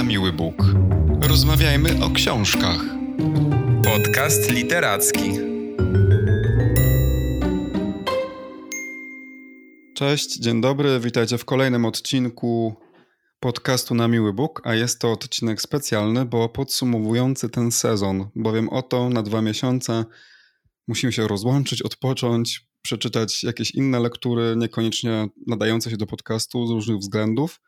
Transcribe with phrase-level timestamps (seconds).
[0.00, 0.54] na miły Bóg.
[1.20, 2.80] Rozmawiajmy o książkach.
[3.84, 5.30] Podcast literacki.
[9.94, 12.76] Cześć, dzień dobry, witajcie w kolejnym odcinku
[13.40, 19.08] podcastu na miły Bóg, a jest to odcinek specjalny, bo podsumowujący ten sezon, bowiem oto
[19.08, 20.04] na dwa miesiące
[20.88, 26.98] musimy się rozłączyć, odpocząć, przeczytać jakieś inne lektury, niekoniecznie nadające się do podcastu z różnych
[26.98, 27.60] względów.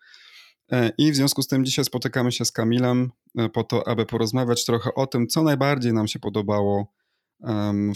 [0.73, 4.07] E, I w związku z tym dzisiaj spotykamy się z Kamilem e, po to, aby
[4.07, 6.93] porozmawiać trochę o tym, co najbardziej nam się podobało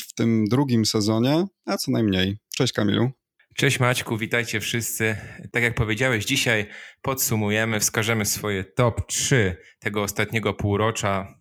[0.09, 2.39] w tym drugim sezonie, a co najmniej.
[2.57, 3.11] Cześć Kamilu.
[3.57, 5.17] Cześć Maćku, witajcie wszyscy.
[5.53, 6.67] Tak jak powiedziałeś, dzisiaj
[7.03, 11.35] podsumujemy, wskażemy swoje top 3 tego ostatniego półrocza,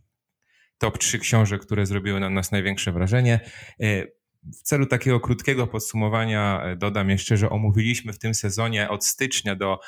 [0.77, 3.39] top 3 książek, które zrobiły na nas największe wrażenie.
[3.79, 4.05] E,
[4.43, 9.79] w celu takiego krótkiego podsumowania dodam jeszcze, że omówiliśmy w tym sezonie od stycznia do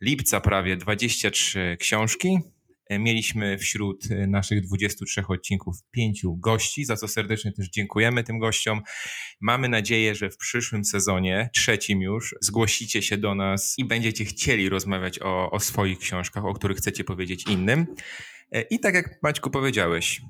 [0.00, 2.38] lipca prawie 23 książki.
[2.88, 8.38] E, mieliśmy wśród e, naszych 23 odcinków pięciu gości, za co serdecznie też dziękujemy tym
[8.38, 8.82] gościom.
[9.40, 14.68] Mamy nadzieję, że w przyszłym sezonie, trzecim już, zgłosicie się do nas i będziecie chcieli
[14.68, 17.86] rozmawiać o, o swoich książkach, o których chcecie powiedzieć innym.
[18.52, 20.22] E, I tak jak Maćku powiedziałeś,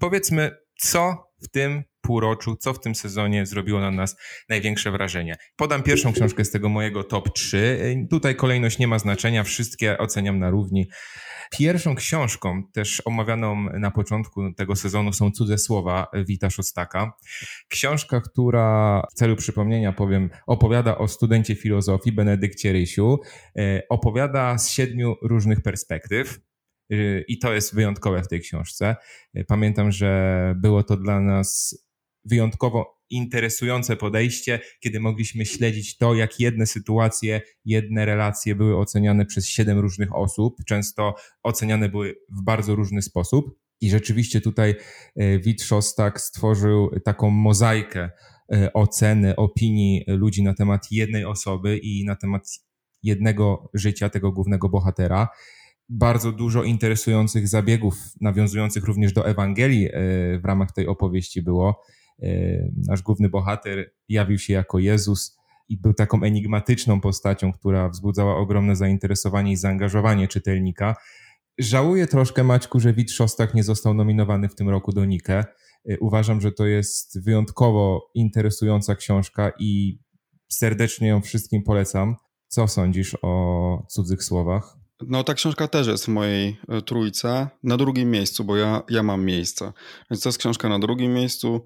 [0.00, 4.16] powiedzmy, co w tym półroczu, co w tym sezonie zrobiło na nas
[4.48, 5.36] największe wrażenie.
[5.56, 8.06] Podam pierwszą książkę z tego mojego top 3.
[8.10, 10.86] Tutaj kolejność nie ma znaczenia, wszystkie oceniam na równi.
[11.50, 17.12] Pierwszą książką, też omawianą na początku tego sezonu, są Cudze Słowa Wita Szostaka.
[17.68, 23.18] Książka, która w celu przypomnienia powiem, opowiada o studencie filozofii Benedykcie Rysiu.
[23.58, 26.40] E, opowiada z siedmiu różnych perspektyw.
[26.90, 28.96] E, I to jest wyjątkowe w tej książce.
[29.34, 31.78] E, pamiętam, że było to dla nas
[32.24, 39.48] wyjątkowo interesujące podejście, kiedy mogliśmy śledzić to, jak jedne sytuacje, jedne relacje były oceniane przez
[39.48, 43.58] siedem różnych osób, często oceniane były w bardzo różny sposób.
[43.80, 44.74] I rzeczywiście tutaj
[45.16, 48.10] e, Wit Szostak stworzył taką mozaikę
[48.74, 52.48] oceny, opinii ludzi na temat jednej osoby i na temat
[53.02, 55.28] jednego życia tego głównego bohatera.
[55.88, 59.90] Bardzo dużo interesujących zabiegów, nawiązujących również do Ewangelii e,
[60.38, 61.82] w ramach tej opowieści było
[62.22, 62.28] E,
[62.86, 65.36] nasz główny bohater jawił się jako Jezus
[65.68, 70.96] i był taką enigmatyczną postacią, która wzbudzała ogromne zainteresowanie i zaangażowanie czytelnika.
[71.58, 75.44] Żałuję troszkę, Maćku, że Wit Szostak nie został nominowany w tym roku do Nike.
[75.88, 79.98] E, uważam, że to jest wyjątkowo interesująca książka i
[80.48, 82.16] serdecznie ją wszystkim polecam.
[82.48, 84.85] Co sądzisz o cudzych słowach?
[85.00, 89.02] No, ta książka też jest w mojej e, trójce, na drugim miejscu, bo ja, ja
[89.02, 89.72] mam miejsce.
[90.10, 91.64] Więc to jest książka na drugim miejscu.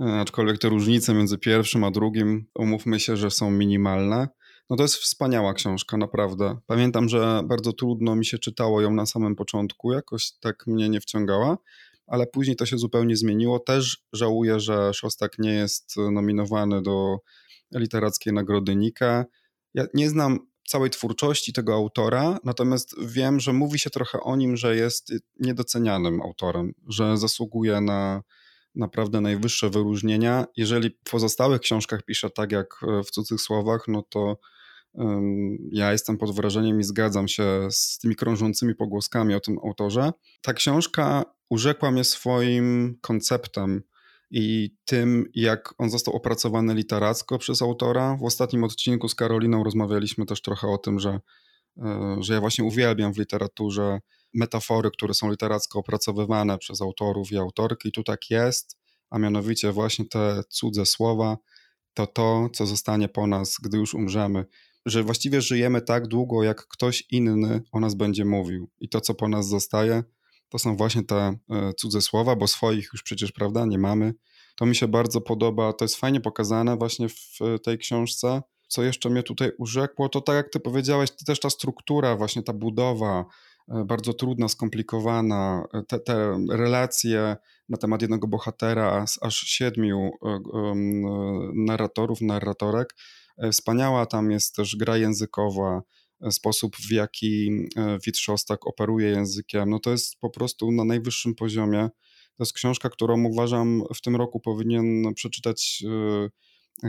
[0.00, 4.28] E, aczkolwiek te różnice między pierwszym a drugim, umówmy się, że są minimalne.
[4.70, 6.58] No to jest wspaniała książka, naprawdę.
[6.66, 11.00] Pamiętam, że bardzo trudno mi się czytało ją na samym początku, jakoś tak mnie nie
[11.00, 11.58] wciągała,
[12.06, 13.58] ale później to się zupełnie zmieniło.
[13.58, 17.16] Też żałuję, że Szostak nie jest nominowany do
[17.74, 19.24] literackiej nagrody Nika.
[19.74, 24.56] Ja nie znam całej twórczości tego autora, natomiast wiem, że mówi się trochę o nim,
[24.56, 28.22] że jest niedocenianym autorem, że zasługuje na
[28.74, 30.46] naprawdę najwyższe wyróżnienia.
[30.56, 34.38] Jeżeli w pozostałych książkach pisze tak jak e, w cudzych słowach, no to
[34.92, 40.12] um, ja jestem pod wrażeniem i zgadzam się z tymi krążącymi pogłoskami o tym autorze.
[40.42, 43.82] Ta książka urzekła mnie swoim konceptem
[44.36, 48.16] i tym, jak on został opracowany literacko przez autora.
[48.16, 51.20] W ostatnim odcinku z Karoliną rozmawialiśmy też trochę o tym, że,
[51.78, 54.00] e, że ja właśnie uwielbiam w literaturze
[54.34, 57.92] metafory, które są literacko opracowywane przez autorów i autorki.
[57.92, 58.78] Tu tak jest,
[59.10, 61.36] a mianowicie właśnie te cudze słowa
[61.94, 64.44] to to, co zostanie po nas, gdy już umrzemy.
[64.86, 68.70] Że właściwie żyjemy tak długo, jak ktoś inny o nas będzie mówił.
[68.80, 70.04] I to, co po nas zostaje,
[70.54, 71.16] to są właśnie te
[71.50, 74.14] e, cudze słowa, bo swoich już przecież, prawda, nie mamy.
[74.56, 78.42] To mi się bardzo podoba, to jest fajnie pokazane właśnie w tej książce.
[78.68, 82.52] Co jeszcze mnie tutaj urzekło, to tak jak ty powiedziałeś, też ta struktura, właśnie ta
[82.52, 83.24] budowa,
[83.68, 85.64] E, bardzo trudna, skomplikowana.
[85.74, 87.36] E, te, te, relacje
[87.68, 90.40] na temat jednego bohatera aż siedmiu e,
[91.54, 92.94] narratorów, narratorek.
[93.52, 95.82] Wspaniała tam jest też gra językowa,
[96.30, 97.50] sposób w jaki
[98.06, 99.70] Witrzostak operuje językiem.
[99.70, 101.88] No to jest po prostu na najwyższym poziomie.
[102.36, 105.84] To jest książka, którą uważam w tym roku powinien przeczytać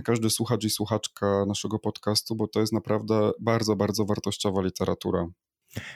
[0.06, 5.28] każdy słuchacz i słuchaczka naszego podcastu, bo to jest naprawdę bardzo, bardzo wartościowa literatura.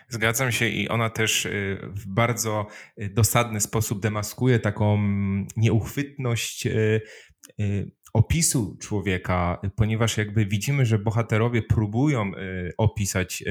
[0.07, 2.67] Zgadzam się i ona też y, w bardzo
[3.11, 4.97] dosadny sposób demaskuje taką
[5.57, 7.01] nieuchwytność y,
[8.13, 12.31] opisu człowieka, ponieważ jakby widzimy, że bohaterowie próbują
[12.77, 13.43] opisać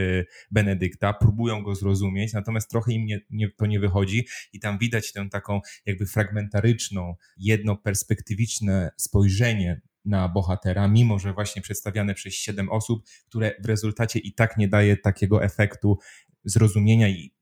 [0.51, 5.13] Benedykta, próbują go zrozumieć, natomiast trochę im nie, nie, to nie wychodzi i tam widać
[5.13, 13.05] tę taką jakby fragmentaryczną, jednoperspektywiczne spojrzenie na bohatera, mimo że właśnie przedstawiane przez siedem osób,
[13.29, 15.99] które w rezultacie i tak nie daje takiego efektu
[16.45, 17.35] zrozumienia i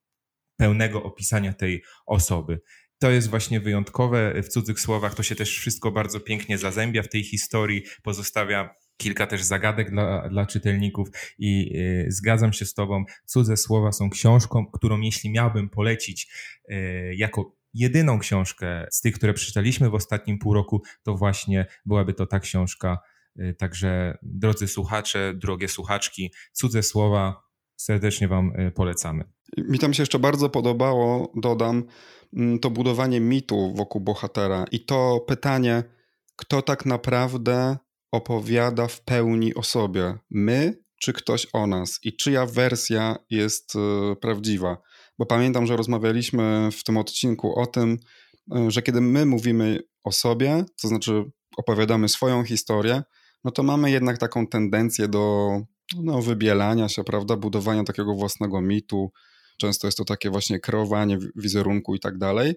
[0.56, 2.60] pełnego opisania tej osoby.
[2.98, 4.42] To jest właśnie wyjątkowe.
[4.42, 9.26] W cudzych słowach to się też wszystko bardzo pięknie zazębia w tej historii, pozostawia kilka
[9.26, 11.08] też zagadek dla, dla czytelników
[11.38, 13.04] i y, zgadzam się z Tobą.
[13.26, 16.28] Cudze słowa są książką, którą jeśli miałbym polecić
[16.70, 22.14] y, jako jedyną książkę z tych, które przeczytaliśmy w ostatnim pół roku, to właśnie byłaby
[22.14, 22.98] to ta książka.
[23.40, 27.42] Y, także drodzy słuchacze, drogie słuchaczki, cudze słowa
[27.76, 29.35] serdecznie Wam polecamy.
[29.58, 31.84] Mi tam się jeszcze bardzo podobało, dodam,
[32.36, 35.82] mm, to budowanie mitu wokół bohatera i to pytanie,
[36.36, 37.76] kto tak naprawdę
[38.12, 40.14] opowiada w pełni o sobie.
[40.30, 44.76] My czy ktoś o nas i czyja wersja jest y, prawdziwa
[45.18, 47.98] bo pamiętam, że rozmawialiśmy w tym odcinku o tym,
[48.56, 51.24] e, że kiedy my mówimy o sobie, to znaczy
[51.56, 53.02] opowiadamy swoją historię,
[53.44, 55.50] no to mamy jednak taką tendencję do
[56.02, 59.12] no, wybielania się, prawda, budowania takiego własnego mitu.
[59.56, 62.54] Często jest to takie właśnie kreowanie wizerunku i tak dalej.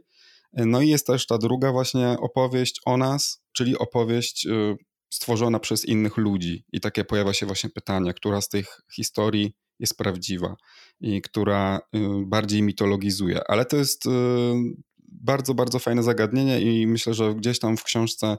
[0.54, 4.76] No i jest też ta druga właśnie opowieść o nas, czyli opowieść e,
[5.10, 6.66] stworzona przez innych ludzi.
[6.72, 10.56] I takie pojawia się właśnie pytanie, która z tych historii jest prawdziwa
[11.02, 13.42] i która y, bardziej mitologizuje.
[13.48, 14.10] Ale to jest y,
[15.00, 18.38] bardzo, bardzo fajne zagadnienie i myślę, że gdzieś tam w książce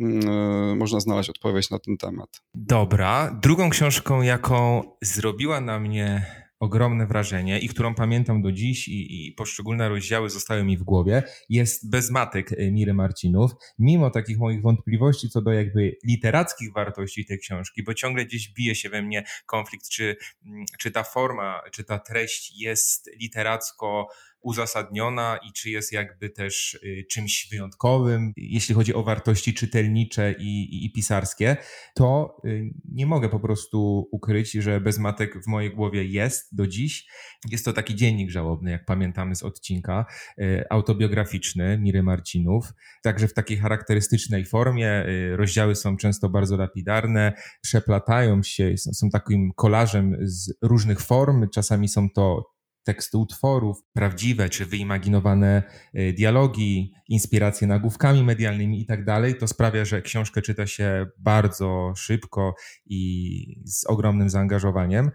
[0.00, 0.28] mm,
[0.72, 2.42] y, można znaleźć odpowiedź na ten temat.
[2.54, 3.38] Dobra.
[3.42, 9.32] Drugą książką, jaką zrobiła na mnie ogromne wrażenie i którą pamiętam do dziś i, i,
[9.32, 13.50] poszczególne rozdziały zostały mi w głowie, jest Bez matek y, Miry Marcinów.
[13.78, 18.74] Mimo takich moich wątpliwości co do jakby literackich wartości tej książki, bo ciągle gdzieś bije
[18.74, 20.16] się we mnie konflikt, czy,
[20.46, 24.08] mm, czy ta forma, czy ta treść jest literacko
[24.44, 30.44] uzasadniona i czy jest jakby też y, czymś wyjątkowym, jeśli chodzi o wartości czytelnicze i,
[30.44, 31.56] i, i pisarskie,
[31.94, 37.06] to y, nie mogę po prostu ukryć, że Bezmatek w mojej głowie jest do dziś.
[37.50, 40.06] Jest to taki dziennik żałobny, jak pamiętamy z odcinka,
[40.38, 45.04] y, autobiograficzny Miry Marcinów, także w takiej charakterystycznej formie.
[45.36, 47.32] Rozdziały są często bardzo lapidarne,
[47.62, 51.48] przeplatają się, są, są takim kolażem z różnych form.
[51.50, 52.53] Czasami są to
[52.84, 55.62] teksty utworów, prawdziwe czy wyimaginowane
[55.94, 61.92] y, dialogi, inspiracje nagłówkami medialnymi i tak dalej, to sprawia, że książkę czyta się bardzo
[61.96, 62.54] szybko
[62.86, 65.10] i z ogromnym zaangażowaniem.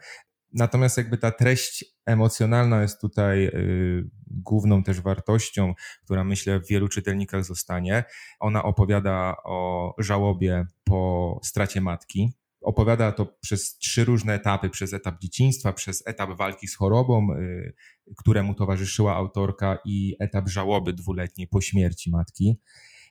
[0.54, 5.74] Natomiast jakby ta treść emocjonalna jest tutaj y, główną też wartością,
[6.04, 8.04] która myślę w wielu czytelnikach zostanie.
[8.40, 15.22] Ona opowiada o żałobie po stracie matki, Opowiada to przez trzy różne etapy: przez etap
[15.22, 17.74] dzieciństwa, przez etap walki z chorobą, y,
[18.18, 22.60] któremu towarzyszyła autorka, i etap żałoby dwuletniej po śmierci matki.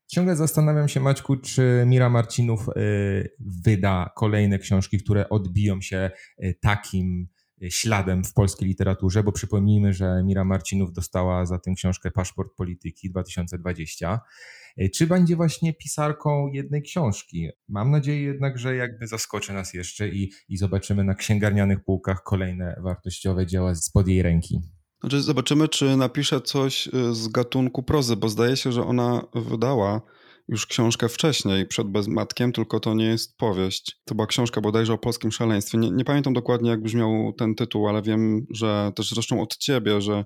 [0.06, 6.11] Ciągle zastanawiam się, Maćku, czy Mira Marcinów y, wyda kolejne książki, które odbiją się
[6.45, 7.29] y, takim
[7.69, 13.11] śladem w polskiej literaturze, bo przypomnijmy, że Mira Marcinów dostała za tę książkę Paszport Polityki
[13.11, 14.21] 2020.
[14.79, 17.49] E, czy będzie właśnie pisarką jednej książki?
[17.69, 22.81] Mam nadzieję jednak, że jakby zaskoczy nas jeszcze i, i zobaczymy na księgarnianych półkach kolejne
[22.83, 24.61] wartościowe dzieła spod jej ręki.
[25.01, 30.02] Znaczy zobaczymy, czy napisze coś e, z gatunku prozy, bo zdaje się, że ona wydała
[30.49, 34.00] już książkę wcześniej, przed Bezmatkiem, tylko to nie jest powieść.
[34.05, 35.79] To była książka bodajże o polskim szaleństwie.
[35.79, 40.00] Nie, nie, pamiętam dokładnie, jak brzmiał ten tytuł, ale wiem, że też zresztą od ciebie,
[40.00, 40.25] że e,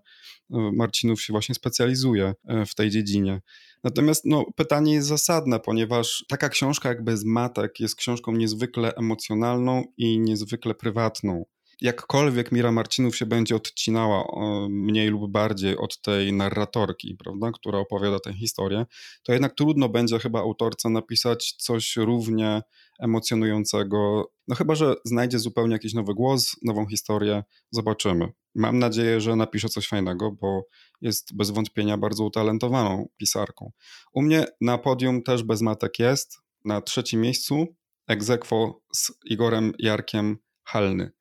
[0.50, 2.34] Marcinów się właśnie specjalizuje
[2.66, 3.40] w tej dziedzinie.
[3.84, 10.20] Natomiast no, pytanie jest zasadne, ponieważ taka książka jak Bezmatek jest książką niezwykle emocjonalną i
[10.20, 11.44] niezwykle prywatną.
[11.82, 14.24] Jakkolwiek Mira Marcinów się będzie odcinała
[14.68, 18.86] mniej lub bardziej od tej narratorki, prawda, która opowiada tę historię,
[19.22, 22.62] to jednak trudno będzie chyba autorce napisać coś równie
[23.00, 24.30] emocjonującego.
[24.48, 28.28] No chyba, że znajdzie zupełnie jakiś nowy głos, nową historię, zobaczymy.
[28.54, 30.66] Mam nadzieję, że napisze coś fajnego, bo
[31.00, 33.72] jest bez wątpienia bardzo utalentowaną pisarką.
[34.12, 36.38] U mnie na podium też Bezmatek jest.
[36.64, 37.66] Na trzecim miejscu
[38.08, 41.12] egzekwo z Igorem Jarkiem Halny.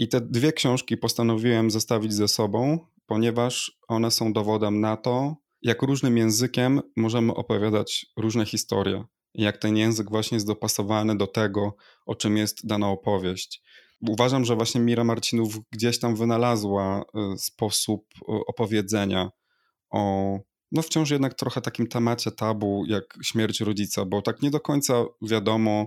[0.00, 5.82] I te dwie książki postanowiłem zestawić ze sobą, ponieważ one są dowodem na to, jak
[5.82, 9.04] różnym językiem możemy opowiadać różne historie.
[9.34, 11.76] Jak ten język właśnie jest dopasowany do tego,
[12.06, 13.62] o czym jest dana opowieść.
[14.08, 17.04] Uważam, że właśnie Mira Marcinów gdzieś tam wynalazła
[17.34, 19.30] y, sposób y, opowiedzenia
[19.90, 20.38] o
[20.72, 25.04] no wciąż jednak trochę takim temacie tabu, jak śmierć rodzica, bo tak nie do końca
[25.22, 25.86] wiadomo,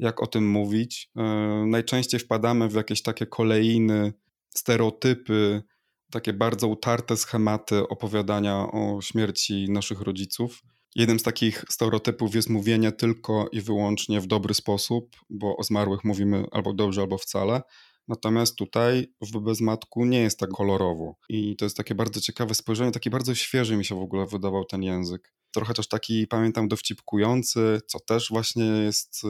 [0.00, 1.10] jak o tym mówić.
[1.16, 1.22] E,
[1.66, 4.12] najczęściej wpadamy w jakieś takie kolejne
[4.54, 5.62] stereotypy,
[6.10, 10.62] takie bardzo utarte schematy opowiadania o śmierci naszych rodziców.
[10.96, 16.04] Jednym z takich stereotypów jest mówienie tylko i wyłącznie w dobry sposób, bo o zmarłych
[16.04, 17.62] mówimy albo dobrze, albo wcale.
[18.08, 21.16] Natomiast tutaj w Bezmatku nie jest tak kolorowo.
[21.28, 24.64] I to jest takie bardzo ciekawe spojrzenie, taki bardzo świeży mi się w ogóle wydawał
[24.64, 25.34] ten język.
[25.50, 29.22] Trochę też taki, pamiętam, dowcipkujący, co też właśnie jest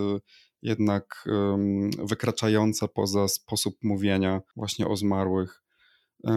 [0.62, 1.24] jednak
[2.04, 5.62] wykraczające poza sposób mówienia właśnie o zmarłych.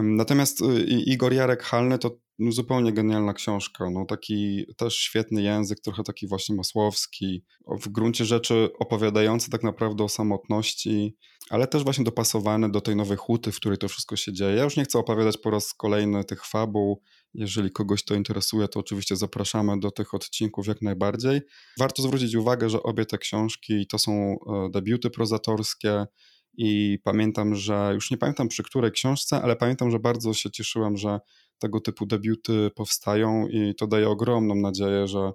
[0.02, 3.90] Natomiast y, Igor Jarek Halny to no, zupełnie genialna książka.
[3.90, 7.44] No, taki też świetny język, trochę taki właśnie masłowski,
[7.80, 11.16] w gruncie rzeczy opowiadający tak naprawdę o samotności,
[11.50, 14.56] ale też właśnie dopasowany do tej nowej huty, w której to wszystko się dzieje.
[14.56, 17.02] Ja już nie chcę opowiadać po raz kolejny tych fabuł.
[17.34, 21.40] Jeżeli kogoś to interesuje, to oczywiście zapraszamy do tych odcinków jak najbardziej.
[21.78, 26.06] Warto zwrócić uwagę, że obie te książki to są e, debiuty prozatorskie.
[26.56, 30.96] I pamiętam, że już nie pamiętam przy której książce, ale pamiętam, że bardzo się cieszyłem,
[30.96, 31.18] że
[31.58, 35.32] tego typu debiuty powstają i to daje ogromną nadzieję, że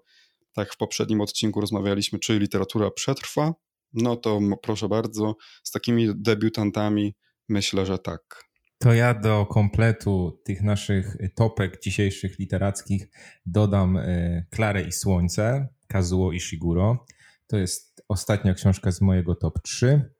[0.53, 3.53] tak w poprzednim odcinku rozmawialiśmy, czy literatura przetrwa,
[3.93, 7.15] no to proszę bardzo, z takimi debiutantami
[7.49, 8.48] myślę, że tak.
[8.79, 13.09] To ja do kompletu tych naszych topek dzisiejszych literackich
[13.45, 17.05] dodam e, Klarę i Słońce, Kazuo Ishiguro.
[17.47, 20.13] To jest ostatnia książka z mojego top 3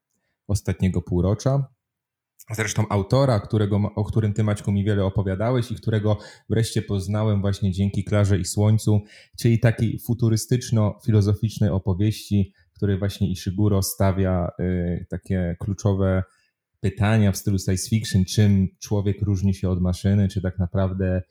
[0.48, 1.68] ostatniego półrocza.
[2.52, 6.18] Zresztą autora, którego, o którym ty Maćku mi wiele opowiadałeś i którego
[6.50, 9.02] wreszcie poznałem właśnie dzięki Klarze i Słońcu,
[9.40, 16.24] czyli takiej futurystyczno-filozoficznej opowieści, której właśnie Ishiguro stawia y, takie kluczowe
[16.80, 21.22] pytania w stylu science fiction, czym człowiek różni się od maszyny, czy tak naprawdę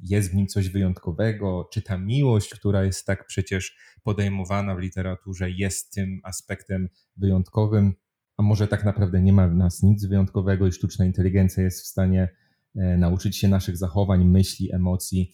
[0.00, 5.50] jest w nim coś wyjątkowego, czy ta miłość, która jest tak przecież podejmowana w literaturze,
[5.50, 7.94] jest tym aspektem wyjątkowym
[8.40, 11.86] a może tak naprawdę nie ma w nas nic wyjątkowego i sztuczna inteligencja jest w
[11.86, 12.28] stanie
[12.76, 15.32] e, nauczyć się naszych zachowań, myśli, emocji.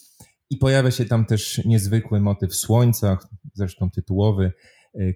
[0.51, 3.19] I pojawia się tam też niezwykły motyw słońca,
[3.55, 4.53] zresztą tytułowy,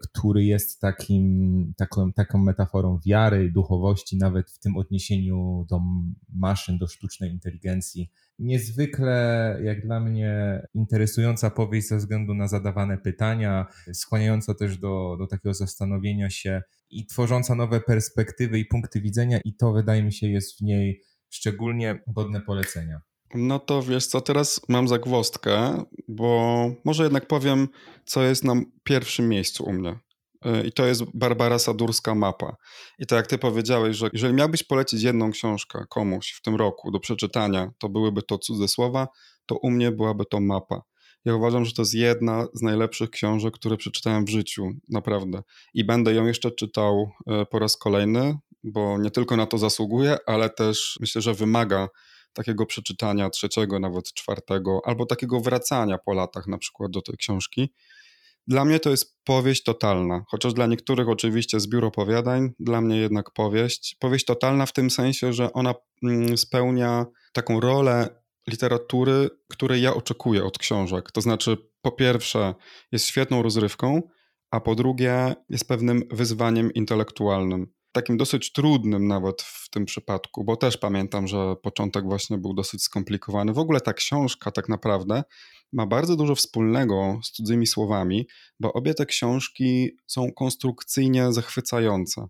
[0.02, 5.80] który jest takim, taką, taką metaforą wiary, duchowości, nawet w tym odniesieniu do
[6.28, 8.10] maszyn, do sztucznej inteligencji.
[8.38, 15.26] Niezwykle, jak dla mnie, interesująca powieść ze względu na zadawane pytania, skłaniająca też do, do
[15.26, 20.28] takiego zastanowienia się, i tworząca nowe perspektywy i punkty widzenia, i to wydaje mi się
[20.28, 23.00] jest w niej szczególnie godne polecenia.
[23.34, 27.68] No to wiesz co, teraz mam zagwostkę, bo może jednak powiem,
[28.04, 29.99] co jest na pierwszym miejscu u mnie.
[30.46, 32.56] Y, I to jest Barbara Sadurska Mapa.
[32.99, 36.90] I tak jak ty powiedziałeś, że jeżeli miałbyś polecić jedną książkę komuś w tym roku
[36.90, 39.08] do przeczytania, to byłyby to cudze słowa,
[39.46, 40.82] to u mnie byłaby to mapa.
[41.25, 45.42] Ja uważam, że to jest jedna z najlepszych książek, które przeczytałem w życiu, naprawdę.
[45.75, 50.16] I będę ją jeszcze czytał e, po raz kolejny, bo nie tylko na to zasługuje,
[50.26, 51.88] ale też myślę, że wymaga
[52.32, 57.72] takiego przeczytania trzeciego, nawet czwartego, albo takiego wracania po latach na przykład do tej książki.
[58.46, 63.30] Dla mnie to jest powieść totalna, chociaż dla niektórych oczywiście zbiór opowiadań, dla mnie jednak
[63.30, 63.96] powieść.
[63.99, 70.44] Powieść totalna w tym sensie, że ona mm, spełnia taką rolę literatury, której ja oczekuję
[70.44, 71.12] od książek.
[71.12, 72.54] To znaczy, po pierwsze,
[72.92, 74.02] jest świetną rozrywką,
[74.50, 77.72] a po drugie, jest pewnym wyzwaniem intelektualnym.
[77.92, 82.82] Takim dosyć trudnym nawet w tym przypadku, bo też pamiętam, że początek właśnie był dosyć
[82.82, 83.52] skomplikowany.
[83.52, 85.23] W ogóle ta książka tak naprawdę
[85.73, 88.26] ma bardzo dużo wspólnego z cudzymi słowami,
[88.61, 92.26] bo obie te książki są konstrukcyjnie zachwycające.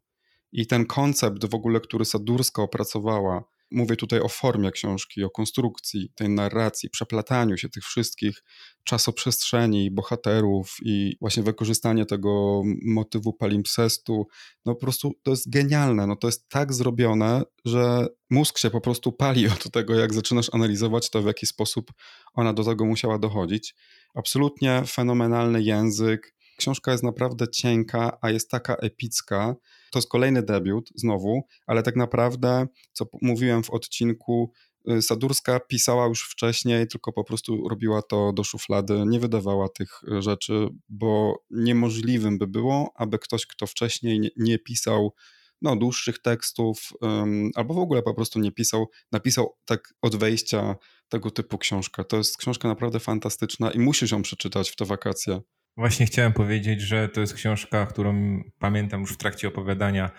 [0.53, 6.13] I ten koncept w ogóle, który Sadurska opracowała, Mówię tutaj o formie książki, o konstrukcji
[6.15, 8.43] tej narracji, przeplataniu się tych wszystkich
[8.85, 14.27] czasoprzestrzeni, bohaterów i właśnie wykorzystanie tego motywu palimpsestu.
[14.65, 16.07] No po prostu to jest genialne.
[16.07, 20.51] No to jest tak zrobione, że mózg się po prostu pali od tego, jak zaczynasz
[20.53, 21.93] analizować to, w jaki sposób
[22.35, 23.75] ona do tego musiała dochodzić.
[24.15, 29.57] Absolutnie fenomenalny język, książka jest naprawdę cienka, a jest taka epicka.
[29.91, 34.53] To jest kolejny debiut znowu, ale tak naprawdę, co mówiłem w odcinku,
[34.91, 40.01] y, Sadurska pisała już wcześniej, tylko po prostu robiła to do szuflady, nie wydawała tych
[40.03, 45.15] y, rzeczy, bo niemożliwym by było, aby ktoś, kto wcześniej nie, pisał
[45.63, 50.77] no, dłuższych tekstów, um, albo w ogóle po prostu nie pisał, napisał tak od wejścia
[51.09, 52.05] tego typu książkę.
[52.05, 55.41] To jest książka naprawdę fantastyczna i musisz ją przeczytać w te wakacje.
[55.81, 60.11] Właśnie chciałem powiedzieć, że to jest książka, którą pamiętam już w trakcie opowiadania,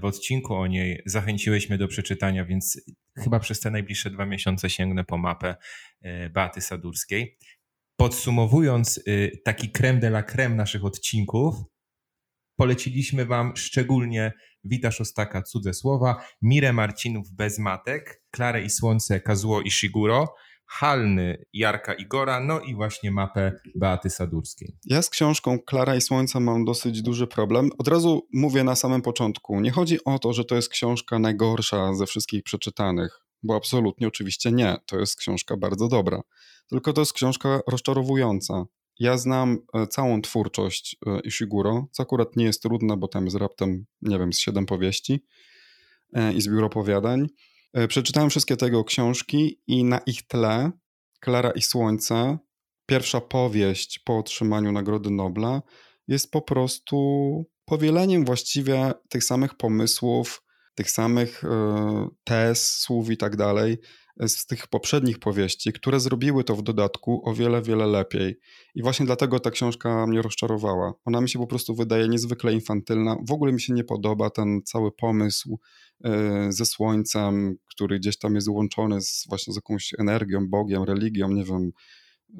[0.00, 2.80] w odcinku o niej, zachęciłeś mnie do przeczytania, więc
[3.18, 5.56] chyba przez te najbliższe dwa miesiące sięgnę po mapę
[6.30, 7.38] Beaty Sadurskiej.
[7.96, 9.04] Podsumowując
[9.44, 11.54] taki creme de la creme naszych odcinków,
[12.56, 14.32] poleciliśmy Wam szczególnie
[14.64, 20.34] Wita Szostaka Cudze Słowa, Mirę Marcinów Bez Matek, Klarę i Słońce Kazuo i Shiguro,
[20.72, 24.76] Halny Jarka Igora, no i właśnie mapę Beaty Sadurskiej.
[24.84, 27.70] Ja z książką Klara i Słońce mam dosyć duży problem.
[27.78, 31.94] Od razu mówię na samym początku, nie chodzi o to, że to jest książka najgorsza
[31.94, 36.22] ze wszystkich przeczytanych, bo absolutnie oczywiście nie, to jest książka bardzo dobra.
[36.68, 38.64] Tylko to jest książka rozczarowująca.
[38.98, 43.36] Ja znam e, całą twórczość e, Ishiguro, co akurat nie jest trudne, bo tam jest
[43.36, 45.24] raptem, nie wiem, z siedem powieści
[46.12, 47.26] e, i z biuro opowiadań.
[47.88, 50.70] Przeczytałem wszystkie tego książki i na ich tle
[51.20, 52.38] Klara i Słońce,
[52.86, 55.62] pierwsza powieść po otrzymaniu Nagrody Nobla,
[56.08, 56.96] jest po prostu
[57.64, 60.42] powieleniem właściwie tych samych pomysłów,
[60.74, 61.42] tych samych
[62.24, 63.78] tez, słów i tak dalej,
[64.28, 68.38] z tych poprzednich powieści, które zrobiły to w dodatku o wiele, wiele lepiej.
[68.74, 70.92] I właśnie dlatego ta książka mnie rozczarowała.
[71.04, 73.16] Ona mi się po prostu wydaje niezwykle infantylna.
[73.28, 75.58] W ogóle mi się nie podoba ten cały pomysł
[76.04, 81.28] e, ze słońcem, który gdzieś tam jest łączony z, właśnie z jakąś energią, Bogiem, religią,
[81.28, 81.70] nie wiem.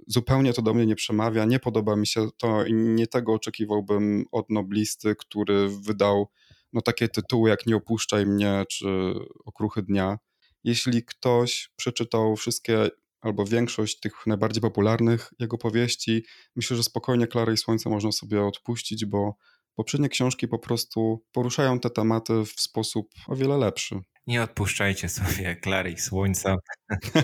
[0.07, 4.25] Zupełnie to do mnie nie przemawia, nie podoba mi się to i nie tego oczekiwałbym
[4.33, 6.29] od noblisty, który wydał
[6.73, 10.19] no, takie tytuły jak Nie opuszczaj mnie czy Okruchy dnia
[10.65, 12.89] jeśli ktoś przeczytał wszystkie
[13.21, 16.25] albo większość tych najbardziej popularnych jego powieści,
[16.57, 19.37] myślę, że spokojnie Klary i Słońce można sobie odpuścić, bo
[19.75, 24.01] poprzednie książki po prostu poruszają te tematy w sposób o wiele lepszy.
[24.27, 26.57] Nie odpuszczajcie sobie Klary i Słońca.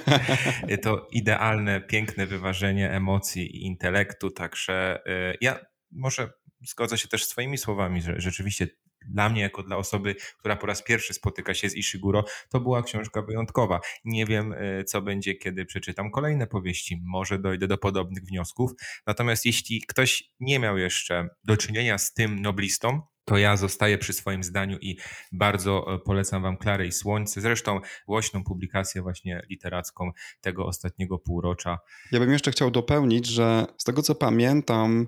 [0.83, 5.59] to idealne, piękne wyważenie emocji i intelektu, także y, ja
[5.91, 6.31] może
[6.69, 8.69] zgodzę się też z Twoimi słowami, że rzeczywiście
[9.11, 12.83] dla mnie, jako dla osoby, która po raz pierwszy spotyka się z Ishiguro, to była
[12.83, 13.81] książka wyjątkowa.
[14.05, 17.01] Nie wiem, e, co będzie, kiedy przeczytam kolejne powieści.
[17.05, 18.71] Może dojdę do podobnych wniosków.
[19.07, 24.13] Natomiast jeśli ktoś nie miał jeszcze do czynienia z tym noblistą, to ja zostaję przy
[24.13, 24.97] swoim zdaniu i
[25.33, 27.41] bardzo e, polecam Wam Klarę i Słońce.
[27.41, 30.11] Zresztą głośną publikację właśnie literacką
[30.41, 31.79] tego ostatniego półrocza.
[32.13, 35.07] Ja bym jeszcze chciał dopełnić, że z tego co pamiętam,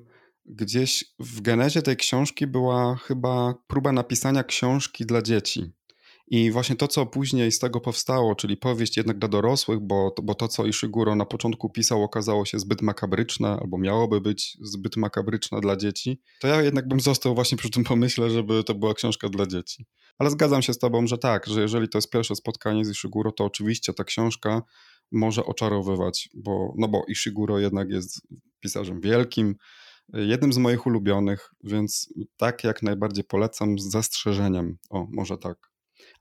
[0.48, 5.72] gdzieś w genezie tej książki była chyba próba napisania książki dla dzieci.
[6.30, 10.34] I właśnie to, co później z tego powstało, czyli powieść jednak dla dorosłych, bo, bo
[10.34, 15.60] to, co Ishiguro na początku pisał, okazało się zbyt makabryczne, albo miałoby być zbyt makabryczne
[15.60, 19.28] dla dzieci, to ja jednak bym został właśnie przy tym pomyśle, żeby to była książka
[19.28, 19.86] dla dzieci.
[20.18, 23.32] Ale zgadzam się z tobą, że tak, że jeżeli to jest pierwsze spotkanie z Ishiguro,
[23.32, 24.62] to oczywiście ta książka
[25.12, 28.20] może oczarowywać, bo, no bo Ishiguro jednak jest
[28.60, 29.54] pisarzem wielkim,
[30.12, 34.78] jednym z moich ulubionych, więc tak jak najbardziej polecam z zastrzeżeniem.
[34.90, 35.58] O, może tak.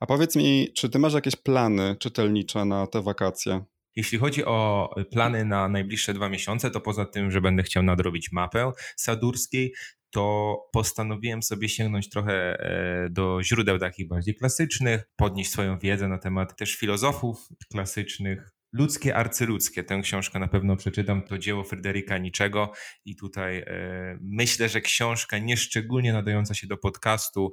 [0.00, 3.64] A powiedz mi, czy ty masz jakieś plany czytelnicze na te wakacje?
[3.96, 8.32] Jeśli chodzi o plany na najbliższe dwa miesiące, to poza tym, że będę chciał nadrobić
[8.32, 9.72] mapę sadurskiej,
[10.10, 16.18] to postanowiłem sobie sięgnąć trochę e, do źródeł takich bardziej klasycznych, podnieść swoją wiedzę na
[16.18, 22.72] temat też filozofów klasycznych, Ludzkie arcyludzkie, tę książkę na pewno przeczytam, to dzieło Fryderyka Niczego.
[23.04, 27.52] I tutaj e, myślę, że książka nieszczególnie nadająca się do podcastu,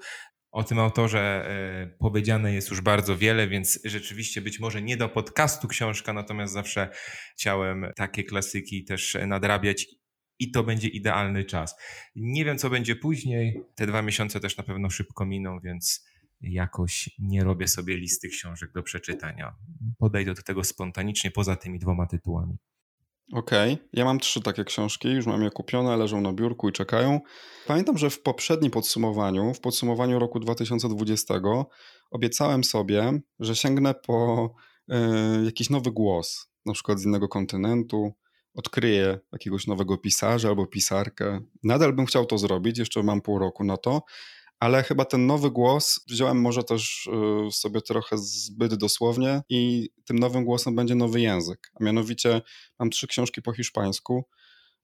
[0.55, 5.09] o tym autorze e, powiedziane jest już bardzo wiele, więc rzeczywiście być może nie do
[5.09, 6.89] podcastu książka, natomiast zawsze
[7.33, 9.87] chciałem takie klasyki też nadrabiać.
[10.39, 11.75] I to będzie idealny czas.
[12.15, 13.61] Nie wiem, co będzie później.
[13.75, 16.05] Te dwa miesiące też na pewno szybko miną, więc
[16.41, 19.55] jakoś nie robię sobie listy książek do przeczytania.
[19.97, 22.57] Podejdę do tego spontanicznie, poza tymi dwoma tytułami.
[23.33, 23.87] Okej, okay.
[23.93, 27.19] ja mam trzy takie książki, już mam je kupione, leżą na biurku i czekają.
[27.67, 31.33] Pamiętam, że w poprzednim podsumowaniu, w podsumowaniu roku 2020,
[32.11, 34.49] obiecałem sobie, że sięgnę po
[34.91, 38.13] y, jakiś nowy głos, na przykład z innego kontynentu,
[38.53, 41.39] odkryję jakiegoś nowego pisarza albo pisarkę.
[41.63, 44.01] Nadal bym chciał to zrobić, jeszcze mam pół roku na to,
[44.59, 47.09] ale chyba ten nowy głos wziąłem może też
[47.47, 51.71] y, sobie trochę zbyt dosłownie i tym nowym głosem będzie nowy język.
[51.79, 52.41] A mianowicie
[52.79, 54.25] mam trzy książki po hiszpańsku,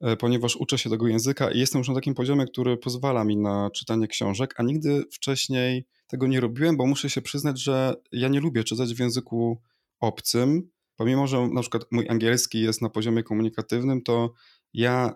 [0.06, 3.38] y, ponieważ uczę się tego języka i jestem już na takim poziomie, który pozwala mi
[3.38, 8.28] na czytanie książek, a nigdy wcześniej tego nie robiłem, bo muszę się przyznać, że ja
[8.28, 9.62] nie lubię czytać w języku
[10.00, 10.70] obcym.
[10.96, 14.34] Pomimo, że na przykład mój angielski jest na poziomie komunikatywnym, to
[14.74, 15.16] ja,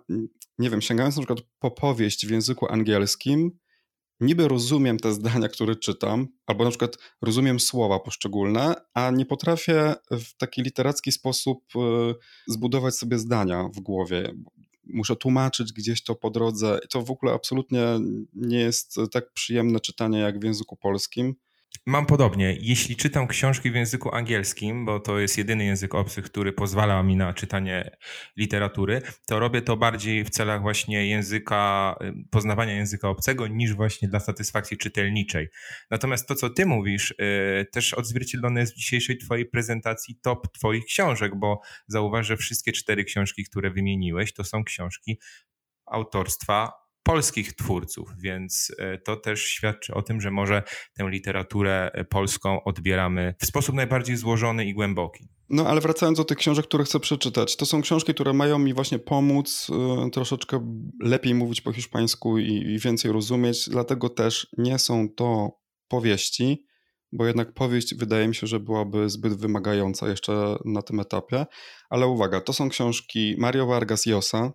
[0.59, 3.51] nie wiem, sięgając na przykład po powieść w języku angielskim,
[4.19, 9.95] niby rozumiem te zdania, które czytam, albo na przykład rozumiem słowa poszczególne, a nie potrafię
[10.11, 11.79] w taki literacki sposób e,
[12.47, 14.33] zbudować sobie zdania w głowie.
[14.87, 16.79] muszę tłumaczyć gdzieś to po drodze.
[16.85, 17.85] I to w ogóle absolutnie
[18.33, 21.35] nie jest tak przyjemne czytanie jak w języku polskim.
[21.87, 22.57] Mam podobnie.
[22.59, 27.15] Jeśli czytam książki w języku angielskim, bo to jest jedyny język obcy, który pozwala mi
[27.15, 27.97] na czytanie
[28.37, 34.07] literatury, to robię to bardziej w celach właśnie języka, y, poznawania języka obcego, niż właśnie
[34.07, 35.47] dla satysfakcji czytelniczej.
[35.91, 40.85] Natomiast to, co ty mówisz, yy, też odzwierciedlone jest w dzisiejszej twojej prezentacji top twoich
[40.85, 45.19] książek, bo zauważ, że wszystkie cztery książki, które wymieniłeś, to są książki
[45.85, 50.63] autorstwa polskich twórców, więc e, to też świadczy o tym, że może
[50.97, 55.27] tę literaturę e, polską odbieramy w sposób najbardziej złożony i głęboki.
[55.49, 58.73] No ale wracając do tych książek, które chcę przeczytać, to są książki, które mają mi
[58.73, 59.67] właśnie pomóc
[60.07, 65.59] y, troszeczkę lepiej mówić po hiszpańsku i, i więcej rozumieć, dlatego też nie są to
[65.87, 66.65] powieści,
[67.11, 71.45] bo jednak powieść wydaje mi się, że byłaby zbyt wymagająca jeszcze na tym etapie.
[71.89, 74.51] Ale uwaga, to są książki Mario Vargas Llosa,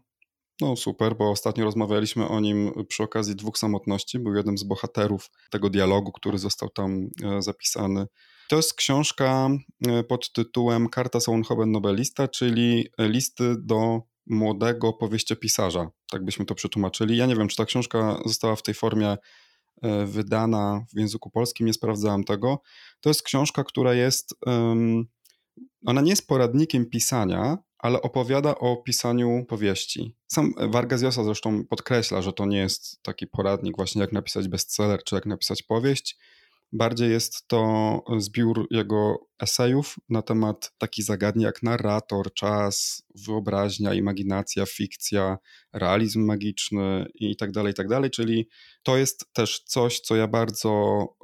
[0.61, 4.19] no super, bo ostatnio rozmawialiśmy o nim przy okazji dwóch samotności.
[4.19, 8.07] Był jednym z bohaterów tego dialogu, który został tam e, zapisany.
[8.49, 9.51] To jest książka
[9.89, 15.91] e, pod tytułem Karta Sounhoven Nobelista, czyli listy do młodego powieściopisarza.
[16.11, 17.17] Tak byśmy to przetłumaczyli.
[17.17, 19.17] Ja nie wiem, czy ta książka została w tej formie
[19.83, 22.63] e, wydana w języku polskim, nie sprawdzałem tego.
[23.01, 24.35] To jest książka, która jest.
[25.87, 30.17] Ona nie jest poradnikiem pisania, ale opowiada o pisaniu powieści.
[30.27, 35.05] Sam Vargas Llosa zresztą podkreśla, że to nie jest taki poradnik właśnie jak napisać bestseller
[35.05, 36.19] czy jak napisać powieść,
[36.73, 44.67] Bardziej jest to zbiór jego esejów na temat takich zagadnień jak narrator, czas, wyobraźnia, imaginacja,
[44.67, 45.39] fikcja,
[45.73, 47.87] realizm magiczny i tak dalej, i tak.
[48.13, 48.49] Czyli
[48.83, 50.71] to jest też coś, co ja bardzo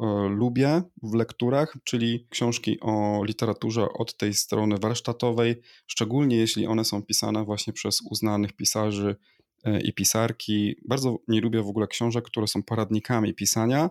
[0.00, 6.84] e, lubię w lekturach, czyli książki o literaturze od tej strony warsztatowej, szczególnie jeśli one
[6.84, 9.16] są pisane właśnie przez uznanych pisarzy
[9.64, 10.76] e, i pisarki.
[10.88, 13.90] Bardzo nie lubię w ogóle książek, które są poradnikami pisania,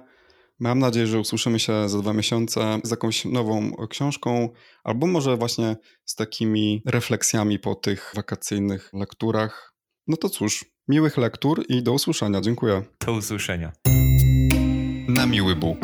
[0.58, 4.48] Mam nadzieję, że usłyszymy się za dwa miesiące z jakąś nową książką,
[4.84, 9.73] albo może właśnie z takimi refleksjami po tych wakacyjnych lekturach.
[10.06, 12.40] No to cóż, Miłych lektur i do usłyszenia.
[12.40, 12.82] Dziękuję.
[13.06, 13.72] Do usłyszenia.
[15.08, 15.78] Na miły Bóg.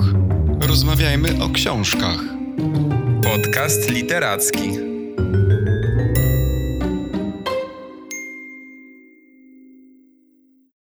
[0.61, 2.21] Rozmawiajmy o książkach.
[3.23, 4.90] Podcast literacki.